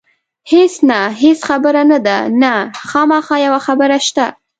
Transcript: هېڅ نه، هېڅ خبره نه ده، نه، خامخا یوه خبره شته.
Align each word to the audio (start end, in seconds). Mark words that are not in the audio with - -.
هېڅ 0.51 0.73
نه، 0.89 0.99
هېڅ 1.21 1.39
خبره 1.49 1.81
نه 1.91 1.99
ده، 2.05 2.17
نه، 2.43 2.53
خامخا 2.89 3.35
یوه 3.45 3.59
خبره 3.67 3.97
شته. 4.07 4.25